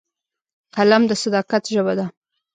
[0.75, 2.05] قلم د صداقت ژبه ده